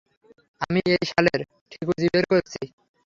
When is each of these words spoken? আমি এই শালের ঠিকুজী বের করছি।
আমি 0.61 0.79
এই 0.93 1.03
শালের 1.09 1.41
ঠিকুজী 1.71 2.07
বের 2.13 2.25
করছি। 2.31 2.61